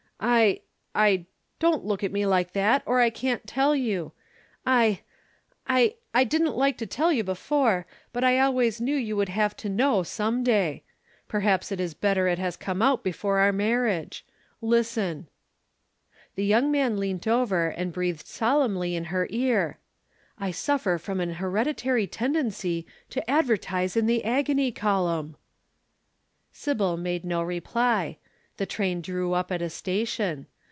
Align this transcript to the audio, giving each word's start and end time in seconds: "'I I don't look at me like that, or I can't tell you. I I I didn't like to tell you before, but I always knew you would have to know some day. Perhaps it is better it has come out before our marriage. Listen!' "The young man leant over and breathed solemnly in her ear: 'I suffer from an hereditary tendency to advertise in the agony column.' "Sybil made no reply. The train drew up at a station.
"'I 0.23 0.61
I 0.93 1.25
don't 1.57 1.83
look 1.83 2.03
at 2.03 2.11
me 2.11 2.27
like 2.27 2.53
that, 2.53 2.83
or 2.85 2.99
I 3.01 3.09
can't 3.09 3.47
tell 3.47 3.75
you. 3.75 4.11
I 4.67 4.99
I 5.65 5.95
I 6.13 6.25
didn't 6.25 6.55
like 6.55 6.77
to 6.77 6.85
tell 6.85 7.11
you 7.11 7.23
before, 7.23 7.87
but 8.13 8.23
I 8.23 8.37
always 8.39 8.79
knew 8.79 8.95
you 8.95 9.17
would 9.17 9.29
have 9.29 9.57
to 9.57 9.69
know 9.69 10.03
some 10.03 10.43
day. 10.43 10.83
Perhaps 11.27 11.71
it 11.71 11.79
is 11.79 11.95
better 11.95 12.27
it 12.27 12.37
has 12.37 12.55
come 12.55 12.83
out 12.83 13.03
before 13.03 13.39
our 13.39 13.51
marriage. 13.51 14.23
Listen!' 14.61 15.27
"The 16.35 16.45
young 16.45 16.71
man 16.71 16.97
leant 16.99 17.25
over 17.25 17.69
and 17.69 17.91
breathed 17.91 18.27
solemnly 18.27 18.93
in 18.95 19.05
her 19.05 19.25
ear: 19.31 19.79
'I 20.37 20.51
suffer 20.51 20.97
from 20.99 21.19
an 21.19 21.33
hereditary 21.33 22.05
tendency 22.05 22.85
to 23.09 23.27
advertise 23.27 23.97
in 23.97 24.05
the 24.05 24.23
agony 24.23 24.71
column.' 24.71 25.35
"Sybil 26.51 26.95
made 26.95 27.25
no 27.25 27.41
reply. 27.41 28.19
The 28.57 28.65
train 28.67 29.01
drew 29.01 29.33
up 29.33 29.51
at 29.51 29.61
a 29.63 29.71
station. 29.71 30.45